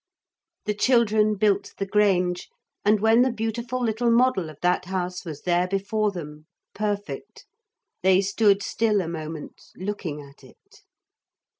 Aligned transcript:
The 0.65 0.73
children 0.73 1.35
built 1.35 1.75
the 1.77 1.85
Grange, 1.85 2.49
and 2.83 2.99
when 2.99 3.21
the 3.21 3.31
beautiful 3.31 3.83
little 3.83 4.09
model 4.09 4.49
of 4.49 4.57
that 4.63 4.85
house 4.85 5.23
was 5.23 5.43
there 5.43 5.67
before 5.67 6.09
them, 6.09 6.47
perfect, 6.73 7.45
they 8.01 8.19
stood 8.19 8.63
still 8.63 8.99
a 9.01 9.07
moment, 9.07 9.61
looking 9.75 10.19
at 10.19 10.43
it. 10.43 10.81